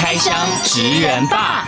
[0.00, 1.66] 开箱职人吧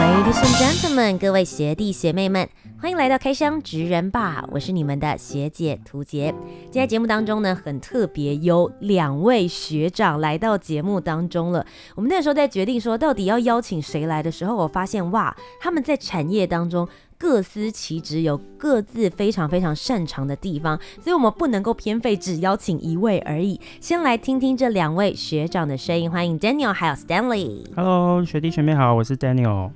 [0.00, 2.48] ，Ladies and gentlemen，各位学弟学妹们，
[2.80, 6.34] 欢迎来到开箱职人吧，我是你们的学姐涂洁。
[6.70, 11.66] 今天节目当中呢，很特别，有两位学长来到节目当中了。
[11.94, 16.88] 我们那时候在决定说到底要邀请谁来的时候，我发现哇，他们在产业当中。
[17.22, 23.60] 各司其职，有各自非常非常擅长的地方，所以我们不能够偏废，只邀请一位而已。
[23.80, 27.64] 先来听听这两位学长的声音，欢迎 Daniel 还有 Stanley。
[27.76, 29.70] Hello，学弟学妹好，我是 Daniel。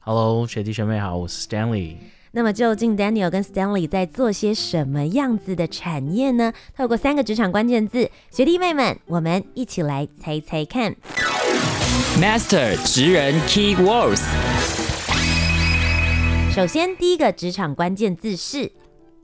[0.00, 1.96] Hello，学弟学妹好，我是 Stanley。
[2.30, 6.54] 那么究竟 Daniel 跟 Stanley 在做些什么样子的产业呢？
[6.74, 10.96] 透过三个职场关键字，学弟妹们，我们一起来猜猜看。
[12.18, 14.75] Master 职人 Key Words。
[16.56, 18.72] 首先，第一个职场关键字是，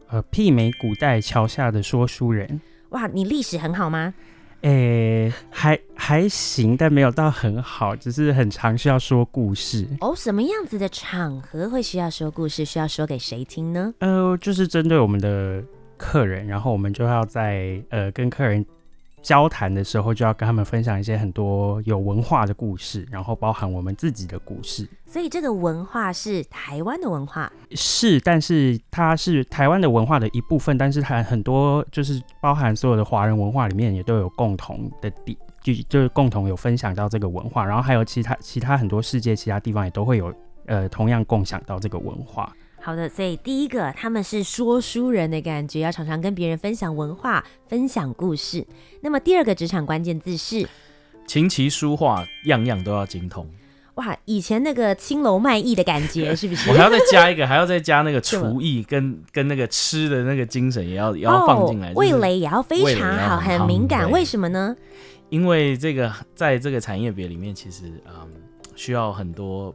[0.09, 2.61] 呃，媲美古代桥下的说书人。
[2.91, 4.13] 哇，你历史很好吗？
[4.61, 9.89] 诶、欸，还还行，但没有到很好，只是很常需要说故事。
[10.03, 12.67] 哦，什么样子的场合会需要说故事？
[12.67, 13.95] 需要说给谁听呢？
[14.01, 15.65] 呃，就是针对我们的
[15.97, 18.63] 客人，然后我们就要在呃跟客人。
[19.23, 24.89] 交谈的时候就要跟他们分享一些很多有文化的故事，然后包含我们自己的故事。
[25.07, 40.35] 所以这个文化是台湾的文化，是，但是它是台湾的文化的一部分，但是它很多就是包含所有的华人文化里面也都有共同的地，就就是共同有分享到这个文化，然后还有其他其他很多世界其他地方也都会有
[40.67, 42.53] 呃同样共享到这个文化。
[42.85, 48.67] 好的，所以第一个他们是说书人的感觉，要常常跟别人分享文化、分享故事。
[49.03, 50.69] 那么第二个职场关键字是
[51.25, 53.49] 琴棋书画，样样都要精通。
[53.95, 56.71] 哇，以前那个青楼卖艺的感觉是不是？
[56.73, 64.11] 我还要再加一个，还要再加那个厨艺 跟跟那个吃的那个精神也要也要放进来，味蕾也要非常好，很敏感。
[64.11, 64.75] 为什么呢？
[65.31, 68.29] 因为这个在这个产业别里面，其实嗯
[68.75, 69.73] 需要很多。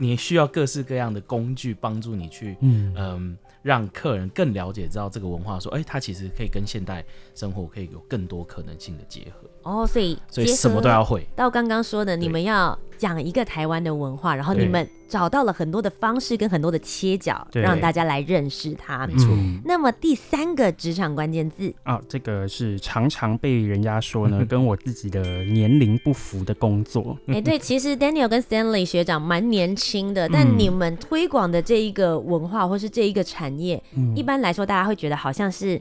[0.00, 9.46] 你需要各式各样的工具帮助你去，嗯，嗯，让客人更了解知道这个文化，说，哎、欸，它其实可以跟现代生活可以有更多可能性的结合。
[9.62, 11.28] 哦，所以所以什么都要会。
[11.36, 19.06] 到刚刚说的，你们要讲一个台湾的文化，然后你们找到了很多的方式跟很多的切角，让大家来认识它。
[19.06, 19.58] 没错、嗯。
[19.64, 27.16] 那么第三个职场关键字啊、哦，这个是常常被人家说呢， 跟我自己的年龄不符的工作。
[27.28, 35.80] 哎、欸，对， 其实 Daniel 跟 Stanley 学长蛮年轻的，但你们推广的这一个文化或是这一个产业，嗯、一般来说大家会觉得好像是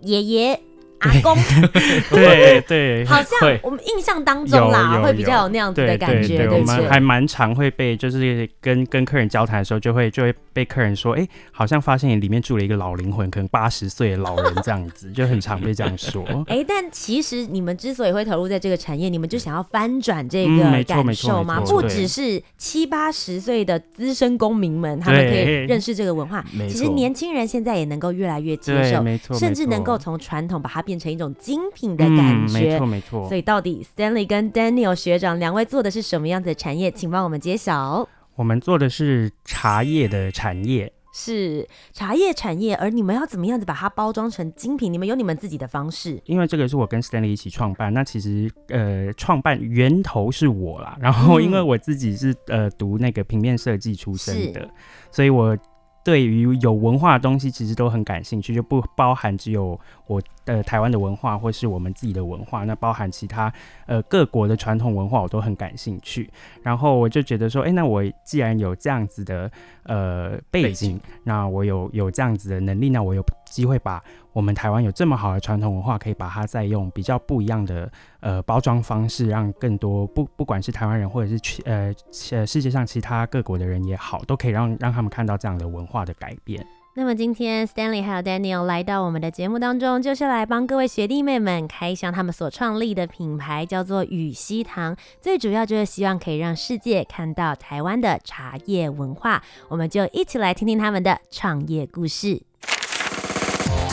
[0.00, 0.58] 爷爷。
[1.00, 1.36] 阿公，
[2.10, 16.24] 对 对，好像我们印象当中啦，会比较有那样子的感觉，对，我们还蛮常会被，就是跟跟客人交谈的时候，就会就会被客人说，哎，好像发现你里面住了一个老灵魂，可能八十岁的老人这样子， 就很常被这样说。
[16.46, 21.60] 哎，但其实你们之所以会投入在这个产业，你们就想要翻转这个感受吗？
[21.60, 30.93] 不只是七八十岁的资深公民们，他们可以认识这个文化，其实年轻人现在也能够越来越接受，甚至能够从传统把它变。
[30.94, 33.26] 变成一种精品的感觉，嗯、没错没错。
[33.26, 36.88] 所以到底 Stanley 跟 Daniel 学长两位做的是什么样子的产业？
[36.88, 38.08] 请帮我们揭晓。
[38.36, 42.76] 我们做的是茶叶的产业，是茶叶产业。
[42.76, 44.92] 而你们要怎么样子把它包装成精品？
[44.92, 46.22] 你们有你们自己的方式。
[46.26, 50.96] 因为这个是我跟 Stanley 一起创办，那其实呃，创办源头是我啦。
[51.02, 54.70] 然后因为我自己是呃读那个平面设计出身的，
[55.10, 55.58] 所以我。
[56.04, 63.52] 对于有文化的东西，其实都很感兴趣，就不包含只有我的台湾的文化，或是我们自己的文化，那包含其他
[63.86, 66.30] 呃各国的传统文化，我都很感兴趣。
[66.62, 69.50] 然后我就觉得说，哎，那我既然有这样子的
[69.84, 74.02] 呃背景，背景，那我有有这样子的能力，那我有机会把。
[74.34, 81.94] 我们台湾有这么好的传统文化，可以把它再用比较不一样的呃包装方式，让更多不不管是台湾人或者是去呃
[82.32, 86.66] 呃世界上其他各国的人也好，都可以让让他们看到这样的文化的改变。
[86.96, 94.96] 那么今天 Stanley 还有 Daniel 来到我们的节目当中，就是来帮各位学弟妹们开箱他们所创立的品牌，叫做雨溪堂。
[95.20, 99.42] 最主要就是希望可以让世界看到台湾的茶叶文化。
[99.68, 102.40] 我们就一起来听听他们的创业故事。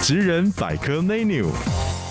[0.04, 1.48] 职人百科 menu，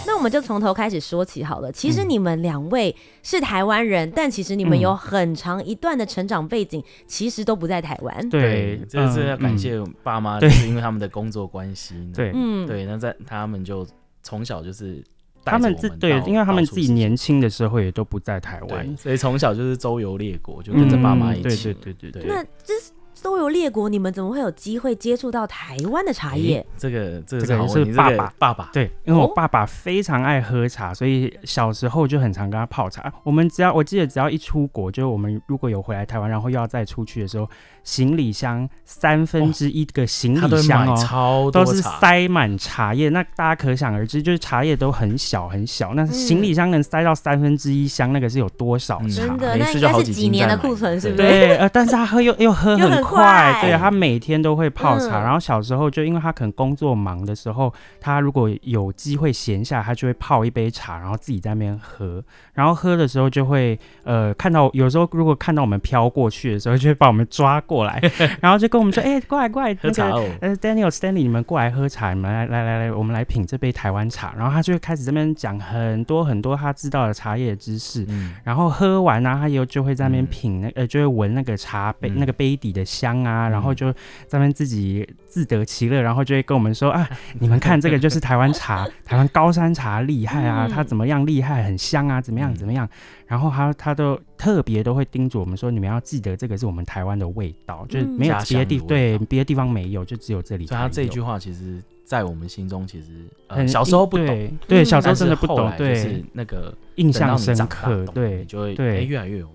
[0.06, 1.70] 那我们就从头开始说起好了。
[1.70, 8.28] 其实你们两位是台湾人，嗯、但其实你们有很长一段的成长背景，其实都不在台湾。
[8.28, 11.94] 对，这是要感谢爸妈，就是因为他们的工作关系。
[12.14, 13.86] 对，嗯，对，那在他们就
[14.22, 15.02] 从小就是。
[15.42, 21.42] 他们自对，因为他们自己年轻的时候也都不在台湾，所以从小就是周游列国，就跟着爸妈一起。
[21.42, 22.28] 对对对对对。
[22.28, 22.92] 那这是。
[23.22, 26.64] 周游列国，你们怎么会有机会接触到台湾的茶叶？
[26.78, 33.12] 这个这个这个是爸爸爸爸对，因为我爸爸非常爱喝茶，所以小时候就很常跟他泡茶。
[33.22, 37.46] 我们只要我记得只要一出国，就是我们如果有回来台湾，然后又要再出去的时候，
[37.84, 43.10] 行李箱三分之一个行李箱哦，都是塞满茶叶。
[43.10, 49.08] 那大家可想而知，就是茶叶都很小很小，那行李箱能塞到三分之一箱，那个是有多少茶？
[49.08, 51.22] 真的，那应该是几年的库存，是不是？
[51.22, 53.09] 对，呃，但是他喝又又喝很。
[53.10, 62.22] 快，对，他每天都会泡茶，嗯、然后小时候就因为他可能工作忙的时候，他如果有机会闲下，他就会泡一杯茶，然后自己在那边喝，
[62.54, 68.00] 然后喝的时候就会呃看到有时候如果看到我们飘过去的时候，就会把我们抓过来，
[68.40, 70.04] 然后就跟我们说，哎、欸，过来过来，那个
[70.40, 83.92] 呃 Daniel Stanley，你们过来喝茶，你们来来来来，我们来品这杯台湾茶，然后他就会开始这边讲很多很多他知道的茶叶知识，嗯、然后喝完呢、啊，他又就会在那边品那、嗯、呃就会闻那个茶杯、嗯、那个杯底的香啊，然后就
[84.26, 87.08] 在那边自己自得其乐，然后就会跟我们说啊，
[87.40, 92.88] 你们看这个就是台湾茶， 台湾高山茶厉害啊，它怎么样厉害，很香啊，怎么样怎么样，
[93.26, 100.66] 然后他他都特别都会叮嘱我们说，你们要记得这个是我们台湾的味道，就是没有别的地对别的地方没有，就只有这里。
[100.66, 103.06] 所以他这句话其实，在我们心中其实
[103.48, 106.24] 很小时候不懂，对小时候真的不懂，对。
[106.32, 109.04] 那个印象深刻，对就会对。
[109.04, 109.48] 越来越有。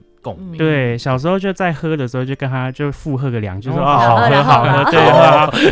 [0.57, 4.99] 对，小时候就在喝的时候就跟他就附和个两句，说哦好喝好喝，对，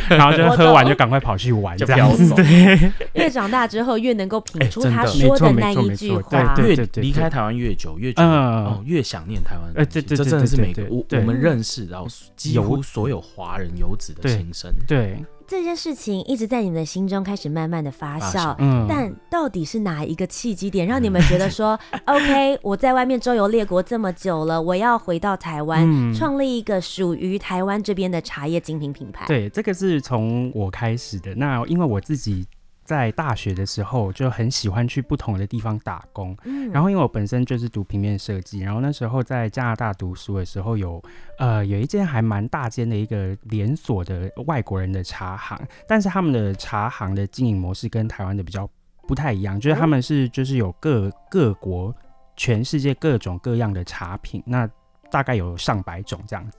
[0.17, 2.33] 然后就喝完就赶快跑去玩，这样子。
[2.35, 9.63] 对，越长大之后越能够品出他说的那一句话，越离开台湾越久越觉得越想念台湾。
[9.75, 14.71] 哎，对对，这真的是每个我我们认识然后几乎所有华人游子的心声。
[14.87, 15.17] 对。
[15.53, 29.27] 这件事情一直在你们的心中开始慢慢的发酵，嗯，但到底是哪一个契机点让你们觉得说， OK，我在外面周游列国这么久了，我要回到台湾，创立一个属于台湾这边的茶叶精品品牌？
[29.27, 31.35] 对，这个是从我开始的。
[31.35, 32.47] 那因为我自己。
[32.83, 41.01] 在大学的时候就很喜欢去不同的地方打工，嗯，然后因为我本身就是读平面设计，然后那时候在加拿大读书的时候有，
[41.37, 48.69] 呃，有一间还蛮大间的一个连锁的外国人的茶行，但是他们的茶行的经营模式跟台湾的比较
[49.07, 51.95] 不太一样，就是他们是就是有各各国
[52.35, 54.69] 全世界各种各样的茶品，那
[55.09, 56.57] 大概有上百种这样子。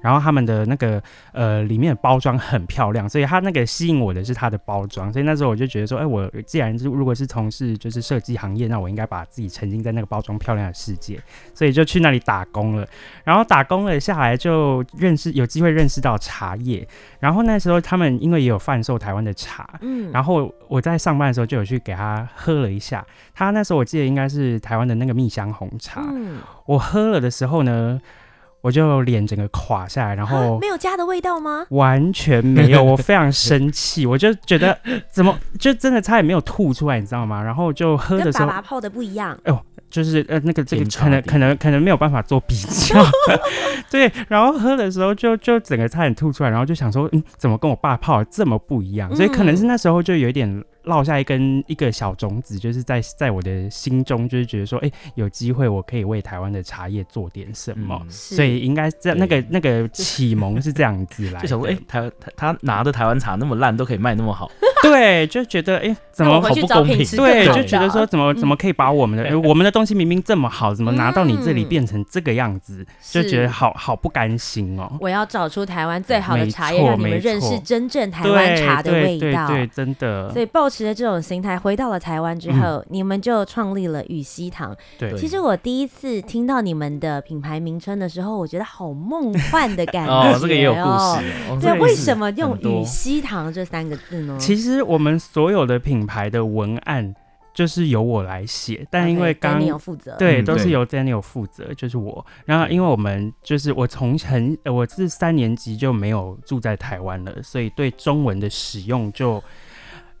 [0.00, 1.02] 然后他们的那个
[1.32, 11.20] 呃里面的包装很漂亮，所以它那个吸引我的是它的包装，所以那时候我就觉得说，哎，我既然是如果是从事就是设计行业，那我应该把自己沉浸在那个包装漂亮的世界，
[11.54, 12.86] 所以就去那里打工了。
[13.24, 16.86] 然后打工了下来就认识有机会认识到茶叶，
[17.20, 23.04] 然后那时候他们因为也有贩售台湾的茶，嗯，然后我在上班的时候就有去给他喝了一下，
[23.34, 28.00] 他那时候我记得应该是台湾的那个蜜香红茶，嗯，我喝了的时候呢。
[28.62, 31.66] 我就脸整个垮下来，然后没有家的味道吗？
[31.70, 34.78] 完全没有，我非常生气，我就觉得
[35.10, 37.42] 怎么就真的差点没有吐出来，你知道吗？
[37.42, 39.36] 然后就喝的时候，跟爸爸泡的不一样。
[39.42, 39.60] 哎呦，
[39.90, 43.04] 就是呃那个这个可能可能可能没有办法做比较，
[43.90, 44.10] 对。
[44.28, 49.12] 然后喝的时候就就整个差点吐出来，然后就想说，嗯，怎么跟我爸泡的这么不一样？
[49.16, 50.64] 所以可能是那时候就有一点。
[50.84, 61.42] 落下一根一个小种子，就是在在我的心中，就是觉得说，哎、欸，有机会我可以为台湾的茶叶做点什么，嗯、所以应该在那个那个启蒙是这样子来的。
[61.42, 64.50] 就想说，哎、欸，台他他拿的台湾茶那么烂，都可以卖那么好，
[64.82, 66.98] 对，就觉得哎、欸，怎么好不公平？
[67.16, 72.82] 对，就觉得说，怎么怎么可以把我们的、嗯、我们的东西明明这么好，怎么拿到你这里变成这个样子？
[72.82, 74.90] 嗯、就觉得好好不甘心哦。
[75.00, 79.18] 我要找出台湾最好的茶叶，让你们认识真正台湾茶的味道。
[79.18, 80.32] 对，对，对，对，真的。
[80.32, 84.74] 所以抱持着这种心态回到了台湾之后，嗯、你们就创立了雨西堂。
[84.98, 90.38] 对，其实我第一次听到你们的品牌名称的时候，我觉得好梦幻的感觉 哦。
[90.40, 91.22] 这个也有故事。
[91.50, 94.38] 哦、对，为什么用雨西堂这三个字呢？
[94.40, 97.14] 其实我们所有的品牌的文案
[97.52, 102.24] 就是由我来写，但因为刚 Daniel 负责，对，都是由 Daniel 负责，就是我。
[102.46, 109.42] 然后因为我们就是我从很我是三年级就没有住在台湾了，所以对中文的使用就。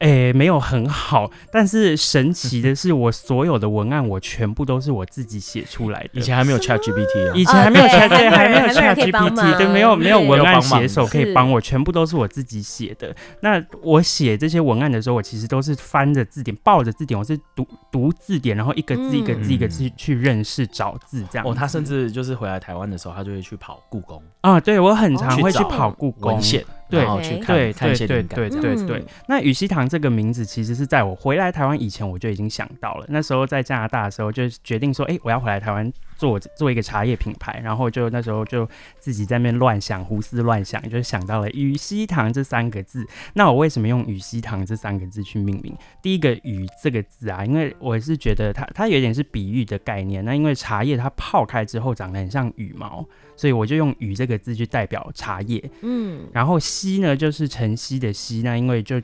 [0.02, 6.10] 哎、欸，没有很好，但是神奇的是，我所有的文案我全部都是我自己写出来的。
[6.14, 13.14] 以前还没有 Chat GPT 啊，以前还没有 Chat， 还没有 Chat GPT，对，没有没有文案写手可以帮我，全部都是我自己写的。
[13.42, 21.46] 那我写这些文案的时候，我其实都是翻着字典，抱着字典，我是读读字典，然后一个字一个字一个字去认识找字这样。
[21.46, 26.32] 哦，他甚至就是回来台湾的时候，他就会去跑故宫啊，对我很常会去跑故宫。
[26.32, 26.64] 文献。
[26.92, 28.98] 对，然后去看对看一些对灵感对对对对。
[28.98, 33.06] 嗯、那羽西堂这个名字其实是在我回来台湾以前我就已经想到了。
[33.08, 35.90] 那时候在加拿大的时候就决定说，哎，我要回来台湾
[36.22, 37.60] 做做一个茶叶品牌。
[37.64, 38.68] 然后就那时候就
[39.00, 43.04] 自己在那边乱想，胡思乱想，就想到了羽西堂这三个字。
[43.34, 45.76] 那我为什么用羽西堂这三个字去命名？
[46.00, 50.24] 第一个“羽”这个字啊，因为我是觉得它它有点是比喻的概念。
[50.24, 53.04] 那因为茶叶它泡开之后长得很像羽毛。
[53.34, 59.00] 所以我就用“羽”这个字去代表茶叶，嗯，然后“西”呢就是晨曦的“曦”，那因为就。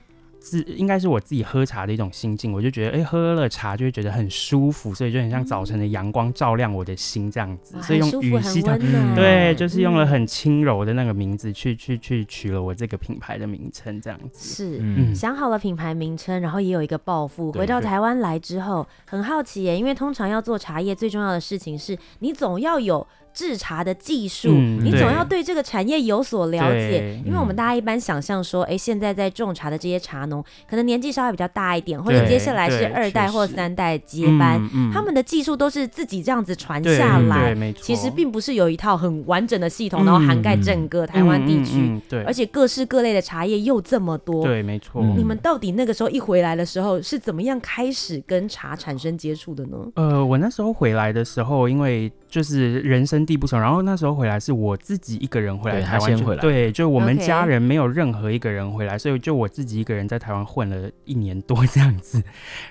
[0.49, 8.78] 是应该是我自己喝茶的一种心境，我就觉得哎、欸，喝了茶就会觉得很舒服，所以就很像早晨的阳光照亮我的心这样子，嗯、所以用语希堂，
[9.14, 14.55] 对，就是用了很轻柔的那个名字去、嗯、去去取了我这个品牌的名称这样子。
[14.55, 23.07] 是，嗯、想好了品牌名称，然后也有一个抱负，回到台湾来之后，很好奇耶，因为通常要做茶叶最重要的事情是你总要有。
[23.38, 34.61] 制茶的技术，嗯、你总要对这个产业有所了解，因为我们大家一般想象说，哎、欸，现在在种茶的这些茶农，可能年纪稍微比较大一点，或者接下来是二代或三代接班，
[34.92, 45.00] 他们的技术都是自己这样子传下来，其实并不是有一套很完整的系统，然后涵盖整个台湾地区，对，而且各式各类的茶叶又这么多，对，没错。
[45.16, 49.76] 你们到底那个时候一回来的时候，是怎么样开始跟茶产生接触的呢？
[49.95, 62.23] 呃，我那时候回来的时候，因为就是人生地不熟，然后那时候回来是我自己一个人回来台湾，就对，就我们家人没有任何一个人回来.所以就我自己一个人在台湾混了一年多这样子。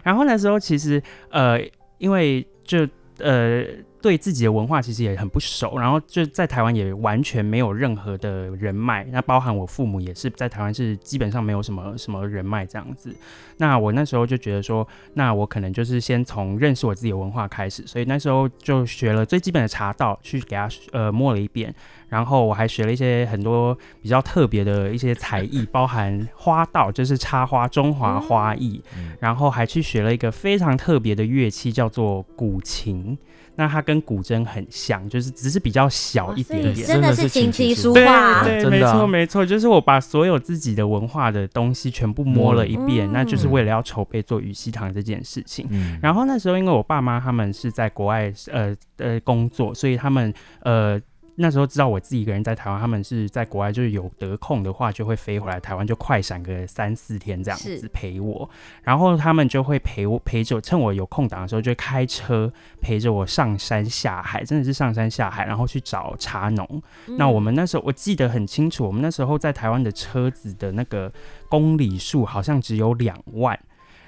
[0.03, 1.59] 然后那时候其实呃，
[1.97, 2.87] 因为就
[3.19, 3.65] 呃。
[4.07, 13.13] 对自己的文化其实也很不熟，然后就在台湾也完全没有任何的人脉，那包含我父母也是在台湾是基本上没有什么什么人脉这样子。
[13.57, 21.75] 那我那时候就觉得说，那我可能就是先从认识我自己的文化开始，所以那时候就学了最基本的茶道，去给他呃摸了一遍，
[22.09, 33.17] 然后我还学了一些很多比较特别的一些才艺， 包含花道，就是插花中华花艺，嗯、然后还去学了一个非常特别的乐器，叫做古琴。
[33.59, 38.43] 那它跟古筝很像，就是只是比较小一点点，真的是琴棋书画。
[38.43, 45.65] 对，对，没错没错，就是我把所有自己的文化的东西全部摸了一遍，嗯、那就是为了要筹备做雨西堂这件事情。
[45.71, 51.01] 嗯、然后那时候因为我爸妈他们是在国外呃呃工作，所以他们呃。
[51.39, 58.49] 那时候知道我自己一个人在台湾，他们是在国外，就是有得空的话就会飞回来台湾，就快闪个三四天这样子陪我。
[58.81, 62.51] 然后他们就会陪我陪着，趁我有空档的时候就开车
[62.81, 66.67] 陪着我上山下海，真的是上山下海，然后去找茶农。
[67.05, 71.11] 嗯、那我们那时候我记得很清楚，我们那时候在台湾的车子的那个
[71.47, 73.57] 公里数好像只有两万。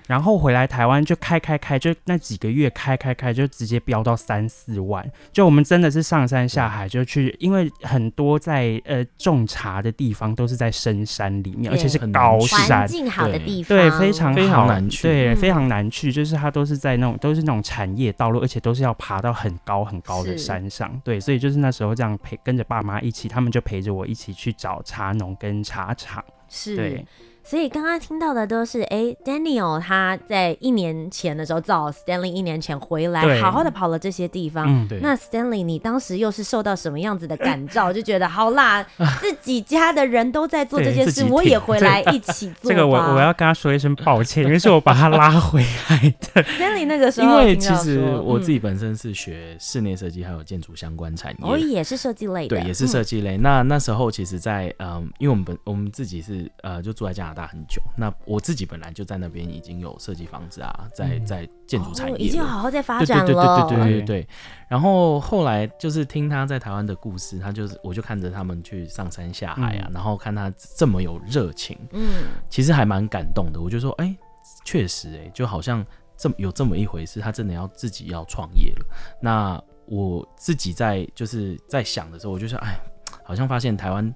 [0.10, 5.08] 然后回来台湾就开开开，就那几个月开开开就直接飙到三四万。
[5.32, 16.12] 就我们真的是上山下海就去，因为很多在呃种茶的地方都是在深山里面，而且是高山，环境好的地方，对，非常好，非常难去，对，非常难去。
[16.12, 20.92] 就是它都是在那种都是那种产业道路，而且都是要爬到很高很高的山上。
[20.92, 26.26] 是对，所以就是那时候这样陪跟着爸妈一起，他们就陪着我一起去找茶农跟茶厂。
[26.48, 26.76] 是。
[26.76, 27.06] 对。
[27.50, 34.68] 所以刚刚听到的都是，哎，Daniel 他在一年前的时候找 Stanley 一年前回来，好好的跑了这些地方。
[34.68, 38.86] 嗯、那 Stanley，你当时又是受到什么样子的感召， 就觉得好啦，
[39.20, 42.70] 自己家的人都在做这件事，我也回来一起做。
[42.70, 46.44] 这个我我要跟他说一声抱歉，因为是我把他拉回来的。
[46.44, 53.38] Stanley 那个时候，因为其实我自己本身是学室内设计还有建筑相关产业，我、嗯、也是设计类的，对，也是设计类。
[53.38, 57.39] 嗯、那那时候其实在，在嗯，因为我们本我们自己是呃，就住在加拿大。
[57.48, 64.28] 很久，那我自己本来就在那边已经有设计房子啊，在在建筑产业、哦、已经好好在发展了，对对对对对对对。
[64.68, 73.60] 然后后来就是听他在台湾的故事，他就是我就看着他们去上山下海啊，嗯、然后看他这么有热情，嗯，其实还蛮感动的。
[73.60, 74.18] 我就说，哎、欸，
[74.64, 75.86] 确实、欸，哎，就好像
[76.18, 78.86] 这么有这么一回事，他真的要自己要创业了。
[79.22, 82.80] 那我自己在就是在想的时候，我就说，哎，
[83.24, 84.14] 好像发现台湾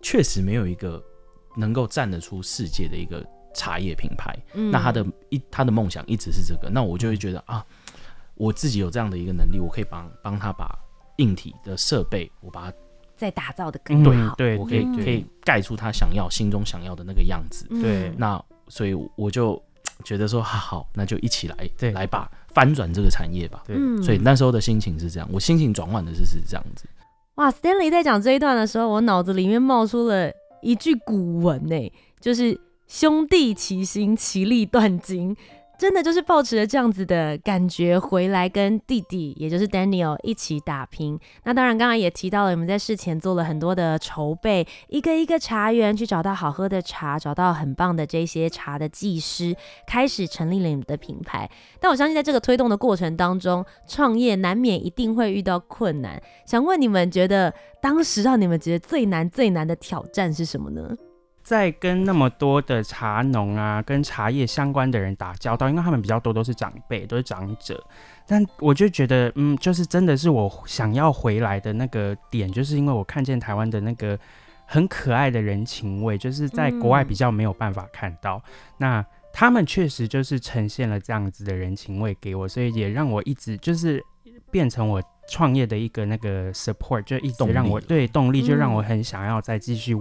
[0.00, 1.02] 确实没有一个。
[1.56, 7.64] 能够站得出世界的一个茶叶品牌，嗯、那他的一他的梦想一直是这个，那我就会觉得啊，
[8.34, 10.72] 我自己有这样的一个能力，我可以帮帮他把
[11.16, 12.76] 硬体的设备，我把它
[13.16, 19.62] 再打造的更好，对，对，我可以可以盖出他想要心中想要的那个样子，对，那所以我就
[20.04, 21.92] 觉得说，好好，那就一起来，对。
[21.92, 23.62] 来把翻转这个产业吧。
[23.66, 24.02] 对，嗯。
[24.02, 26.88] 所以那时候的心情是这样，我心情转换的是是这样子。
[27.34, 30.30] 哇，Stanley 在讲这一段的时候，我脑子里面冒出了
[30.62, 35.36] 一句古文呢，就是“兄弟齐心，其利断金”。
[35.80, 41.18] 真的就是抱持着这样子的感觉回来跟弟弟，也就是 Daniel 一起打拼。
[41.44, 49.56] 那当然，刚刚也提到了，你们在事前做了很多的筹备，一个一个茶园去找到好喝的茶，找到很棒的这些茶的技师，
[49.86, 51.50] 开始成立了你们的品牌。
[51.80, 56.22] 但我相信，在这个推动的过程当中，创业难免一定会遇到困难。
[56.44, 60.94] 想问你们，觉得当时让你们觉得最难最难的挑战是什么呢？
[61.50, 67.84] 在跟那么多的茶农啊，跟茶叶相关的人打交道，因为他们比较多都是长辈，都是长者。
[68.24, 74.16] 但我就觉得，嗯，就是真的是我想要回来的那个点，就是因为我看见台湾的那个
[74.64, 78.36] 很可爱的人情味，就是在国外比较没有办法看到。
[78.36, 84.00] 嗯、那他们确实就是呈现了这样子的人情味给我，所以也让我一直就是
[84.52, 89.98] 变成我创业的一个那个 support，就一直让我对动力，就让我很想要再继续。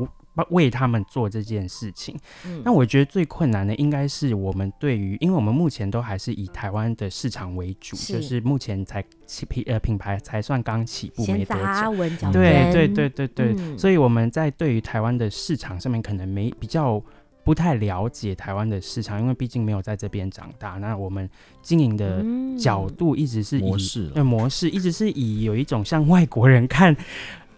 [0.52, 2.18] 为他们做这件事情，
[2.64, 17.04] 那、嗯、我觉得最困难的应该是我们对于，因为我们目前都还是以台湾的市场为主，是就是目前才起品呃品牌才算刚起步没多久，对对对对对，嗯、所以我们在对于台湾的市场上面可能没比较
[17.44, 21.30] 不太了解台湾的市场，因为毕竟没有在这边长大，那我们
[21.62, 22.24] 经营的
[22.58, 26.96] 角度一直是以模式，呃模式一直是以有一种像外国人看。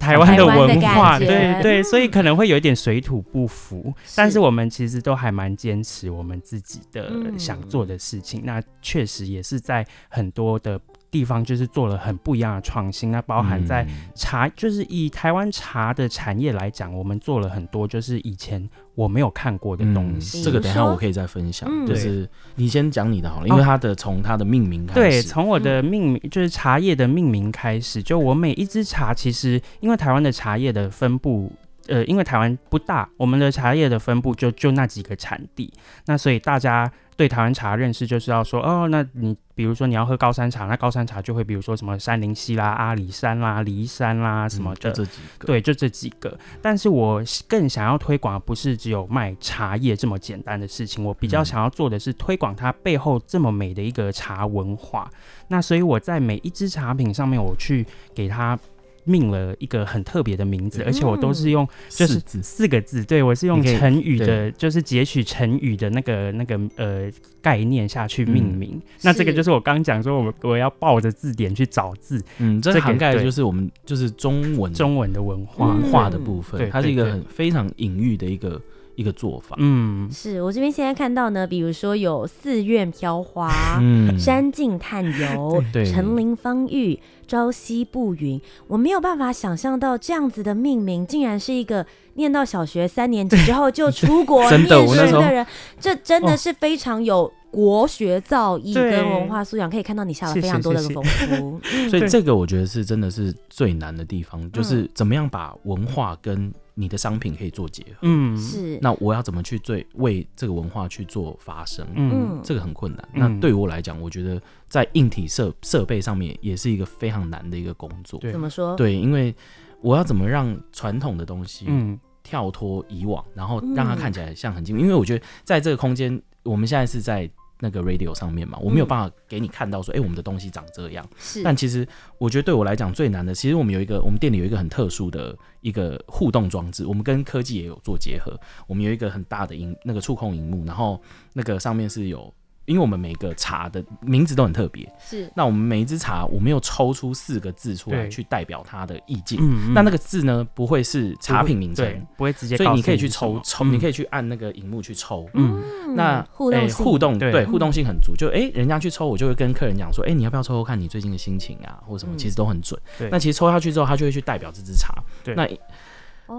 [0.02, 8.42] 台湾的文化，对对，所以可能会有一点水土不服，是但是我们其实都还蛮坚持我们自己的想做的事情。
[8.42, 10.80] 嗯、那确实也是在很多的
[11.12, 13.12] 地方，就是做了很不一样的创新。
[13.12, 18.68] 那包含在茶，就是以台湾茶的产业来讲，我们做了很多，就是以前。
[19.02, 21.68] 我没有看过的东西，嗯、这个等一下我可以再分享。
[21.72, 31.52] 嗯、就是你先讲你的好了，因为它的从它的命名开始，对，从我的命名就是茶叶的命名开始，就我每一支茶其实，因为台湾的茶叶的分布。
[31.88, 35.72] 呃，因为台湾不大，我们的茶叶的分布就就那几个产地，
[36.06, 46.38] 那所以大家对台湾茶认识就是要说，哦，那你比如说你要喝高山茶，那高山茶就会比如说什么山林溪啦、阿里山啦、梨山啦什么的，嗯、就这几个，对，就这几个。
[46.62, 55.10] 但是我更想要推广的不是只有卖茶叶这么简单的事情，我比较想要做的是推广它背后这么美的一个茶文化。
[55.48, 58.58] 那所以我在每一支茶品上面，我去给它。
[59.04, 67.10] 命了一个很特别的名字，而且我都是用就是四个字，对，我是用成语的，就是截取成语的那个那个呃
[67.42, 68.72] 概念下去命名。
[68.74, 75.68] 嗯、那这个就是我刚讲说，我我要抱着字典去找字，嗯，这涵盖就是我们就是中文中文的文化。
[75.68, 78.62] 文化的部分，它是一个很非常隐喻的一个。
[78.98, 87.00] 一个做法，嗯，是我这边现在看到呢，比如说有寺院飘花，嗯，山径探游，对，陈林芳玉，
[87.32, 94.68] 朝夕不云，我没有办法想象到这样子的命名，竟然是一个念到小学三年级之后就出国 念
[95.08, 95.48] 书的人，
[95.80, 108.78] 这真的是非常有国学造诣跟文化素养，可以看到你下了非常多的功夫， 所以这个我觉得是真的是最难的地方，就是怎么样把文化跟你的商品可以做结合，嗯，是。
[108.82, 111.88] 那我要怎么去最为这个文化去做发声？
[111.96, 113.10] 嗯，这个很困难。
[113.14, 114.42] 那对于我来讲，我觉得
[114.72, 118.20] 在硬体设设备上面也是一个非常难的一个工作。
[118.20, 118.76] 对，怎么说？
[118.76, 119.36] 对，因为
[119.82, 124.82] 我要怎么让传统的东西，嗯，跳脱以往，然后让它看起来像很精美。
[124.82, 127.30] 因为我觉得在这个空间，我们现在是在。
[127.64, 131.08] 那个 radio 上面嘛，我没有办法给你看到说，哎、嗯欸，我们的东西长这样。
[131.20, 138.36] 是，但其实我觉得对我来讲最难的，其实我们有一个，我们店里有一个很特殊的一个互动装置，我们跟科技也有做结合。
[138.66, 141.00] 我们有一个很大的荧，那个触控荧幕，然后
[141.34, 142.34] 那个上面是有。
[142.72, 145.30] 因为我们每个茶的名字都很特别，是。
[145.36, 149.40] 那我们每一支茶，我们又抽出四个字出来，去代表它的意境。
[149.42, 152.56] 嗯，那那个字呢，不会是茶品名称，不会直接。
[152.56, 155.28] 所以你可以去抽抽，你可以去按那个荧幕去抽。
[155.34, 155.62] 嗯，
[155.96, 162.80] 那互动互动对互动性很足，就哎，人家去抽，我就会跟客人讲说，哎，你要不要抽抽看你最近的心情啊，或什么，其实都很准。
[162.98, 163.10] 对。
[163.10, 164.94] 那其实抽下去之后，他就会去代表这支茶。
[165.24, 165.36] 对。
[165.36, 165.48] 那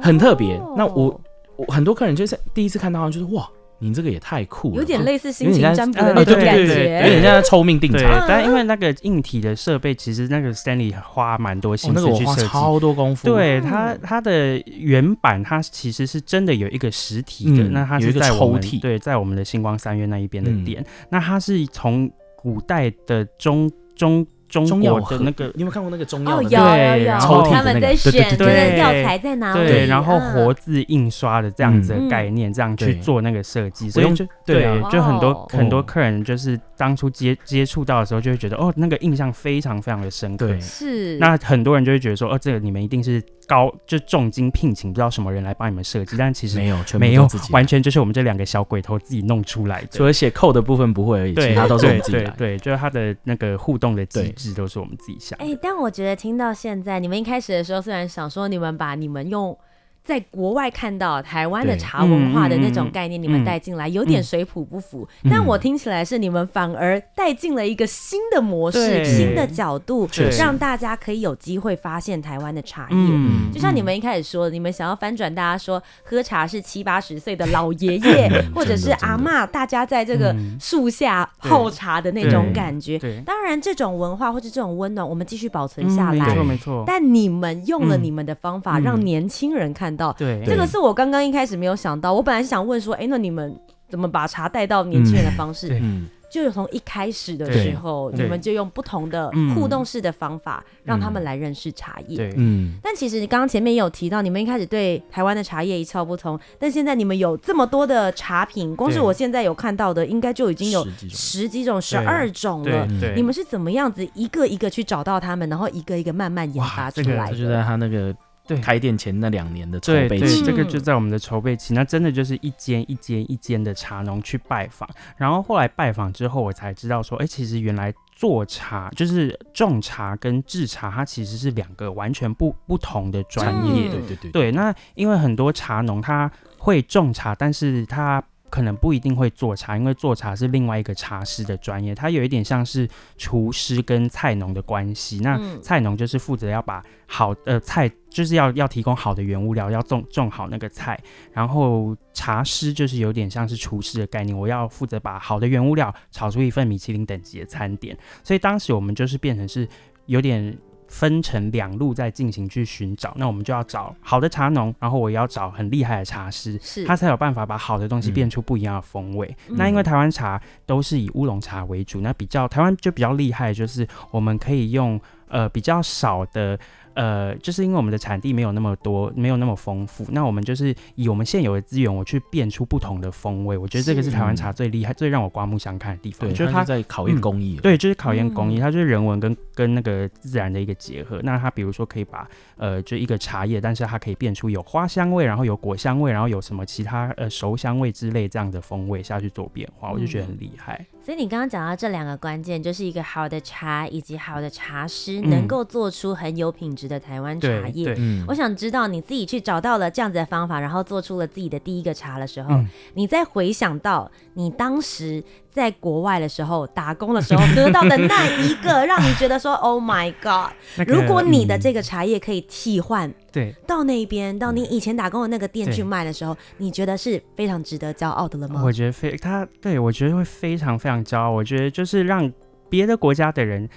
[0.00, 0.56] 很特别。
[0.76, 1.20] 那我
[1.56, 3.46] 我很多客人就是第一次看到，就是哇。
[3.82, 8.24] 你这个也太酷了，有点类似心情占卜的那种感觉，有点像抽命定茶。
[8.28, 13.26] 但因为那个硬体的设备，其实那个 Stanley 花蛮多心思去设计，超多功夫。
[13.26, 20.84] 对它，它的原版它其实是真的有一个实体的，那它是在抽屉对，在我们的星光三月那一边的店。
[21.10, 24.26] 那它是从古代的中中。
[24.52, 26.98] 中国的那个你有没有看过那个中药哦，的有那个？
[26.98, 35.48] 有有，抽屉的他们在选对对对个药材在哪里，对，然后嗯活字印刷的这样子的概念，这样去做那个设计，所以就对啊就很多哦。
[35.50, 40.58] 很多客人就是当初接接触到的时候，就会觉得哦，那个印象非常非常的深刻。
[40.60, 41.16] 是。
[41.18, 49.88] 那很多人就会觉得说，哦，这个你们一定是高就重金聘请，不知道什么人来帮你们设计，但其实没有，全没有完全就是我们这两个小鬼头自己弄出来的。
[49.90, 52.30] 除了写扣的部分不会而已，其他都是我们对自己来。
[52.36, 55.44] 对对，就是他的那个互动的机制都是我们自己想的。
[55.44, 59.56] 哎、但我觉得听到现在，你们一开始的时候虽然想说你们把你们用
[60.04, 65.08] 在国外看到台湾的茶文化的那种概念，你们带进来，有点水土不服。
[65.22, 65.30] 嗯。
[65.30, 72.96] 但我听起来是你们反而带进了一个新的模式、新的角度，让大家可以有机会发现台湾的茶叶。
[72.96, 82.98] 嗯就像你们一开始说的，你们想要翻转大家说喝茶是七八十岁的老爷爷， 或者是阿嬷，大家在这个树下泡茶的那种感觉。
[83.24, 86.26] 当然，这种文化或者这种温暖，我们继续保存下嗯、来。
[86.26, 86.84] 没错没错。
[86.86, 88.82] 但你们用了你们的方法，嗯。
[88.82, 92.12] 让年轻人看到，对，这个是我刚刚一开始没有想到。
[92.12, 93.54] 我本来是想问说，哎，那你们
[93.88, 95.68] 怎么把茶带到年轻人的方式？
[95.68, 102.16] 对嗯，就从一开始的时候，你们就用不同的嗯互动式的方法，让他们来认识茶叶。
[102.16, 112.88] 对，嗯，但其实你刚刚前面也有提到，你们一开始对台湾的茶叶一窍不通，但现在你们有这么多的茶品，光是我现在有看到的，应该就已经有十几种十二种对了。
[112.98, 117.36] 对，你们是怎么样子一个一个去找到他们，然后一个一个慢慢研发出哇这个来的？
[117.36, 118.14] 这就在他那个
[118.46, 120.42] 对开店前那两年的筹备期。
[120.42, 133.88] 这个就在我们的筹备期，那真的就是一间一间一间的茶农去拜访，然后后来拜访之后，我才知道说，哎，其实原来做茶就是种茶跟制茶，它其实是两个完全不不同的专业。
[133.88, 142.86] 嗯对对对对，那因为很多茶农他会种茶，但是他可能不一定会做茶，因为做茶是另外一个茶师的专业，它有一点像是
[143.16, 145.20] 厨师跟菜农的关系。
[145.20, 151.00] 那菜农就是负责要把好呃菜，就是要要提供好的原物料，要种种好那个菜，
[151.32, 157.96] 然后茶师就是有点像是厨师的概念，我要负责把好的原物料炒出一份米其林等级的餐点。
[158.22, 159.66] 所以当时我们就是变成是
[160.04, 160.54] 有点。
[160.92, 169.34] 分成两路在进行去寻找，那我们就要找好的茶农，然后我也要找很厉害的茶师，是他才有办法把好的东西变出不一样的风味。
[169.48, 176.58] 嗯、那因为台湾茶都是以乌龙茶为主，那比较台湾就比较厉害，就是我们可以用呃比较少的。
[176.94, 183.56] 呃，就是因为我们的产地没有那么多，没有那么丰富，那我们就是以我们现有的资源，我去变出不同的风味。
[183.56, 186.28] 我觉得这个是台湾茶最厉害、最让我刮目相看的地方。
[186.28, 187.62] 对，就是它在考验工艺、嗯。
[187.62, 191.20] 对，就是考验工艺，嗯、它就是人文跟跟那个自然的一个结合。
[191.22, 200.78] 那它比如说可以把呃，就一个茶叶，但是它可以变出有花香味，然后有果香味，然后有什么其他呃熟香味之类这样的风味下去做变化，我就觉得很厉害。
[200.80, 207.92] 嗯所以你刚刚讲到这两个关键，就是一个好的茶以及好的茶师能够做出很有品质的台湾茶叶。
[207.98, 228.62] 嗯，我想知道你自己去找到了这样子的方法，然后做出了自己的第一个茶的时候，嗯、你再回想到你当时在国外的时候打工的时候得到的那一个，让你觉得说 “Oh my God”， 那个、如果你的这个茶叶可以替换，对，到那边到你以前打工的那个店去卖的时候，你觉得是非常值得骄傲的了吗？
[228.62, 231.30] 我觉得非他对我觉得会非常非常骄傲。
[231.30, 232.30] 我觉得就是让
[232.68, 233.68] 别的国家的人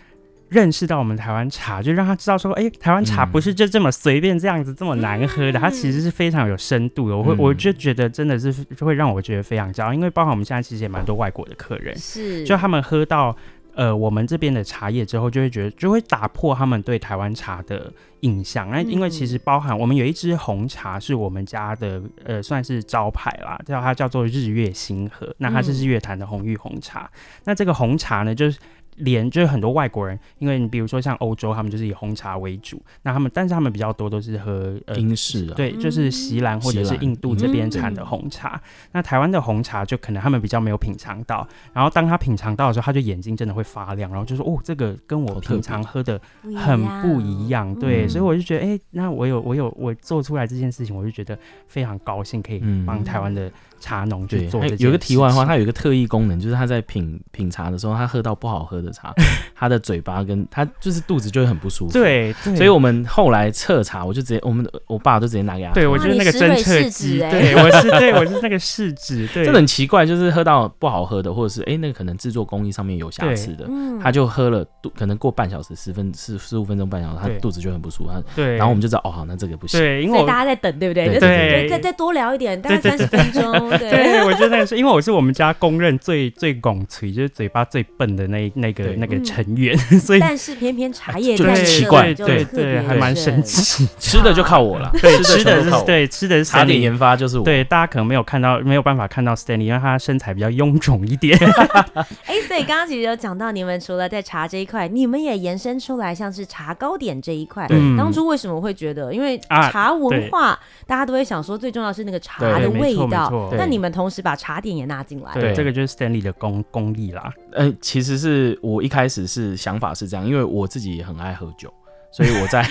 [0.49, 7.17] 认识到我们台湾茶，就让他知道说，哎、欸，台湾茶不是就这么随便这样子这么难喝的，它其实是非常有深度的。
[7.17, 12.43] 我会我就觉得真的是会让我觉得非常骄傲，因为包括我们现在其实也蛮多外国的客人，是。
[12.43, 13.35] 就他们喝到
[13.73, 18.69] 呃我们这边的茶叶之后，就会觉得就会打破他们对台湾茶的印象。
[18.69, 27.09] 那因为其实包含我们有一支红茶是我们家的呃算是招牌啦，叫它叫做日月星河，那它是日月潭的红玉红茶。
[27.43, 28.57] 那这个红茶呢，就是。
[28.99, 38.57] 连就是很多外国人，因为你比如说像欧洲，他们就是以红茶为主，那他们但是他们比较多都是喝呃英式啊，对，就是锡兰或者是印度这边产的红茶。
[38.93, 46.17] 那台湾的红茶就可能他们比较没有品尝到，然后当他品尝到的时候，他就眼睛真的会发亮，然后就说哦，这个跟我平常喝的
[46.55, 51.37] 很不一样，对，所以我就觉得哎、欸，那我有我有我做出来这件事情，我就觉得
[51.67, 53.51] 非常高兴，可以帮台湾的
[53.85, 54.65] 茶农去做。
[54.79, 59.13] 有个题外话，它有一个特异功能，就是他在品品茶的时候，他喝到不好喝的茶，
[59.55, 61.93] 他的嘴巴跟他就是肚子就会很不舒服。
[61.93, 65.71] 对，所以我们后来测茶，我就直接我们我爸就直接拿给他。
[65.71, 73.69] 对，我就是那个侦测机，对，我是对我是那个试纸， 对，真的很奇怪，就是喝到不好喝的，或者是哎、欸、那个可能制作工艺上面有瑕疵的，
[74.01, 74.65] 他就喝了，
[74.97, 78.09] 可能过半小时、十分十十五分钟、半小时，他肚子就很不舒服。
[78.35, 79.79] 对，然后我们就知道哦，好，那这个不行。
[79.79, 81.19] 对，因为大家在等，对不对？
[81.19, 83.74] 对，再再多聊一点，大概三十分钟。
[83.77, 93.87] 对，我觉得是因为我是我们家公认最最拱嘴，就是嘴巴最笨的那那个那个成员， 所以但是偏偏茶叶就蛋奇怪就对对，还蛮神奇。
[93.99, 97.43] 吃的就靠我了，对，吃吃的是，对吃的是茶点研发就是我。
[97.43, 101.37] 对，大家可能没有看到，没有办法看到 Stanley，因为他身材比较臃肿一点。
[102.25, 107.67] 哎，所以刚刚其实有讲到，你们除了在茶这一块，你们也延伸出来，像是茶糕点这一块。
[107.67, 109.13] 对当初为什么会觉得？
[109.13, 110.57] 因为啊茶文化，
[110.87, 113.49] 大家都会想说，最重要是那个茶的味道。
[113.65, 115.33] 那你们同时把茶点也纳进来。
[115.33, 117.33] 对，这个就是 Stanley 的功功力啦。
[117.51, 121.73] 呃，其实是我一开始是想法是这样，因为我自己也很爱喝酒，
[122.11, 122.63] 所以我在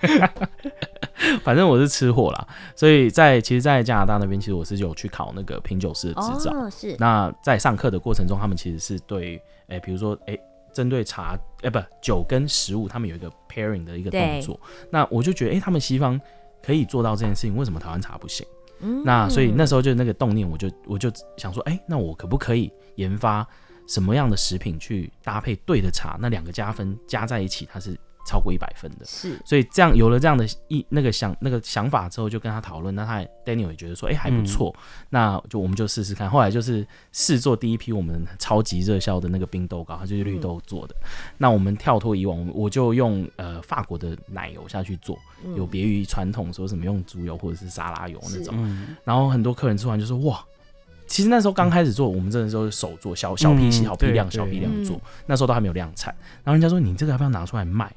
[1.42, 6.52] 反正我是吃货啦，所以在其实，在加拿大那边，其实我是有去考那个品酒师的执照。
[6.52, 6.96] 哦，是。
[6.98, 10.38] 那在上课的过程中，他们其实是对，哎、比如说，哎、
[10.72, 14.58] 针对茶，哎、不，酒跟食物，他们有一个 pairing 的一个动作。
[14.90, 16.18] 那我就觉得，哎、他们西方
[16.64, 18.46] 可以做到这件事情，为什么台湾茶不行？
[19.04, 23.46] 那所以那时候就那个动念，我就我就想说，哎、那我可不可以研发
[23.86, 26.16] 什么样的食品去搭配对的茶？
[26.20, 29.06] 那两个加分加在一起，它是超过一百分的。
[29.06, 32.94] 是所以这样有了这样的一那个想那个想法之后，就跟他讨论。
[32.94, 36.28] 那他也 Daniel 也觉得说，哎、还不错、嗯，那就我们就试试看。
[36.28, 40.94] 后来就是试做第一批我们超级热销的那个冰豆糕，它就是绿豆做的。
[41.00, 48.54] 嗯、那我们跳脱以往，我就用呃法国的奶油下去做，嗯、有别于传统说什么用猪油或者是沙拉油那种。
[48.58, 50.44] 嗯、然后很多客人吃完就说，哇。
[51.10, 55.00] 其实那时候刚开始做，我们真的是手做，小小批小批量、小批量做。
[55.24, 56.14] 那时候都还没有量产，
[56.44, 57.90] 然后人家说，你这个要不要拿出来卖？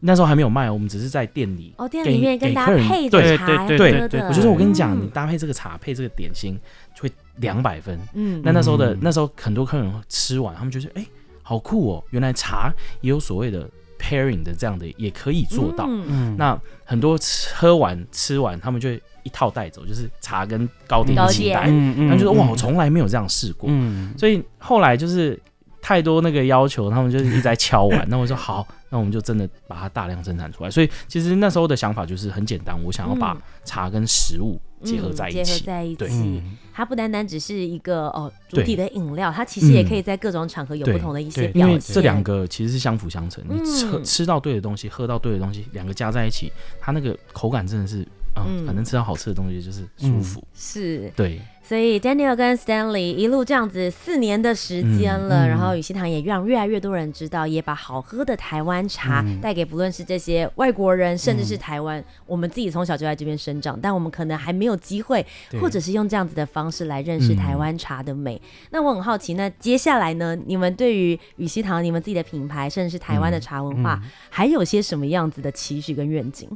[0.00, 6.58] 那时候还没有卖，我们只是在店里哦，店里面跟大家配对茶对对对对，我就说我跟你讲，你搭配这个茶配这个点心，
[6.94, 7.98] 就会两百分。
[8.14, 11.06] 嗯，那那时候的那时候很多客人吃完，他们觉得哎，
[11.42, 15.86] 好酷哦，原来茶也有所谓的 pairing 的这样的，也可以做到。
[15.88, 17.18] 嗯，那很多
[17.54, 21.64] 喝完吃完，他们就会一套带走，就是茶跟糕点一起带。
[21.68, 23.68] 嗯嗯，他们就说哇，我从来没有这样试过。
[23.72, 25.40] 嗯，所以后来就是
[25.86, 28.04] 太多那个要求，他们就是一直在敲碗。
[28.10, 30.70] 那我说好，那我们就真的把它大量生产出来。
[30.70, 35.44] 所以其实那时候的想法就是很简单，我想要把茶跟食物结合在一起。
[35.44, 36.42] 结合在一起，对，
[36.74, 41.68] 它不单单只是一个哦主体的饮料，它其实也可以在各种场合有不同的一些表现。
[41.68, 48.04] 因为这两个其实是相辅相成，你吃吃到对的东西，喝到对的东西，两个加在一起，它那个口感真的是。
[48.38, 51.40] 嗯，反正吃到好吃的东西就是舒服，嗯、是，对。
[51.66, 65.26] 所以 Daniel 跟 Stanley 一路这样子四年的时间了，嗯嗯、然后雨西堂也让越来越多人知道，也把好喝的台湾茶带给不论是这些外国人，嗯、甚至是台湾，我们自己从小就在这边生长，但我们可能还没有机会，
[65.60, 68.36] 或者是用这样子的方式来认识台湾茶的美。
[68.36, 70.36] 嗯、那我很好奇，那接下来呢？
[70.46, 74.00] 你们对于雨西堂、你们自己的品牌，甚至是台湾的茶文化，
[74.30, 76.48] 还有些什么样子的期许跟愿景？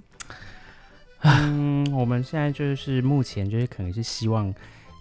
[1.23, 4.55] 嗯，我们现在就是目前就是可能是希望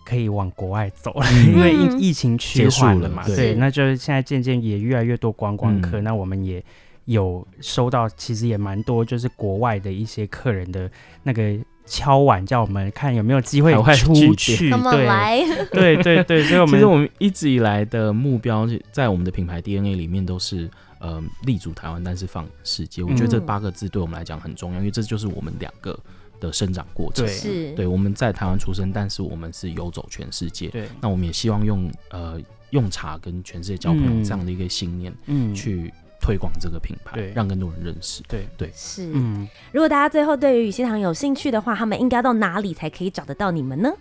[0.10, 6.64] 可以往国外走了，嗯、因为疫疫情趋缓了嘛，对，对，那就是现在渐渐也越来越多观光客，嗯、那我们也
[7.06, 10.90] 有收到，其实也蛮多，就是国外的一些客人的
[11.24, 20.70] 那个敲碗，叫我们看有没有机会出去， 对，对对对，所以我们其实我们一直以来的目标，在我们的品牌 DNA 里面都是。
[21.02, 23.02] 呃，立足台湾，但是放世界。
[23.02, 25.98] 我觉得这八个字对我们来讲很重要，嗯、因为这就是我们两个
[26.40, 27.26] 的生长过程。
[27.26, 30.68] 对，对，我们在台湾出生，但是我们是游走全世界。
[30.70, 32.40] 对，那我们也希望用呃
[32.72, 38.22] 用茶跟全世界交朋友这样的一个信念，嗯，去推广这个品牌，对，让更多人认识。
[38.28, 39.12] 对对是。
[39.14, 43.92] 嗯，如果大家最后对于语希堂有兴趣的话，他们应该到哪里才可以找得到你们呢？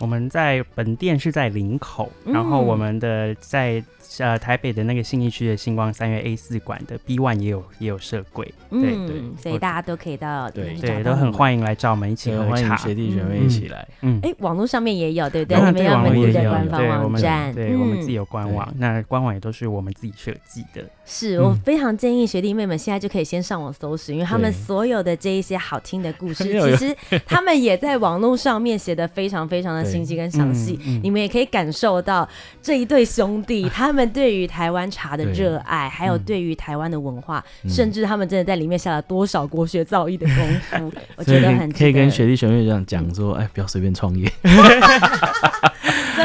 [0.00, 3.82] 我们在本店是在林口，嗯、然后我们的在。
[4.18, 10.74] 呃，台北的那个信义区的星光三月 A 四馆的 B One 也有也有设柜，嗯、对对，所以大家都可以到对。
[10.74, 13.86] 对，都很欢迎来找我们一起喝茶，欢迎学弟学妹一起来。
[14.00, 15.56] 嗯，哎、欸，网络上面也有，对不对？
[15.58, 20.84] 你们有我们自己的官方网站，对，我们自己有官网，那官网也都是我们自己设计的。
[21.06, 26.44] 是我非常建议学弟妹们现在就可以先上网搜寻，因为他们所有的这一些好听的故事，
[26.76, 32.28] 其实他们也在网络上面写的非常非常的清晰跟详细，你们也可以感受到
[32.60, 34.80] 这一对兄弟 他们对于台湾。
[34.90, 44.30] 茶的热爱，还有对于台湾的文化，嗯、甚至他们真的在里面下了多少国学造诣的功夫， 我觉得很可以跟学弟学妹这样讲说，哎，不要随便创业。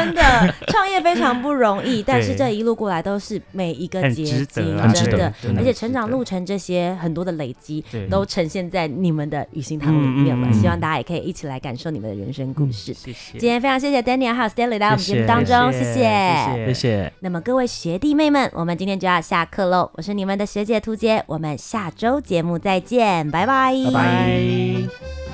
[0.06, 10.52] 真的 创业非常不容易，但是这一路过来都是每一个结晶，真的，而且成长路程这些很多的累积都呈现在你们的语希堂里面了。
[10.52, 12.94] 希望大家也可以一起来感受你们的人生故事。
[12.94, 17.12] 谢谢，今天非常谢谢 Daniel 还有 Stanley 来我们节目当中，谢谢，谢谢。
[17.20, 19.90] 那么各位学弟妹们，我们今天就要下课喽。
[19.94, 25.25] 我是你们的学姐涂姐，我们下周节目再见，拜拜，拜拜。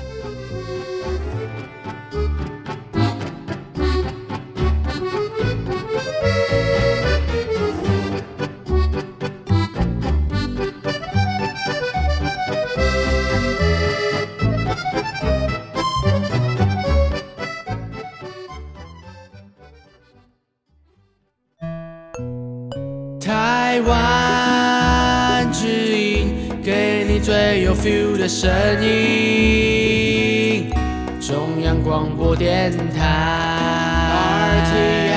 [27.83, 28.49] Feel 的声
[28.81, 30.69] 音。
[31.19, 33.03] 中央广播电台
[34.71, 35.12] ，RTI，